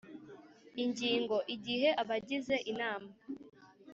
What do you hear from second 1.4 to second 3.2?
Igihe abagize Inama